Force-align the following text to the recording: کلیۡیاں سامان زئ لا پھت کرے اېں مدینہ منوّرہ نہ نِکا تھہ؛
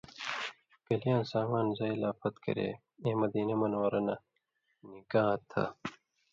کلیۡیاں 0.83 1.21
سامان 1.31 1.67
زئ 1.77 1.93
لا 2.01 2.09
پھت 2.19 2.35
کرے 2.43 2.67
اېں 3.03 3.15
مدینہ 3.21 3.55
منوّرہ 3.61 4.01
نہ 4.07 4.15
نِکا 4.89 5.23
تھہ؛ 5.49 5.63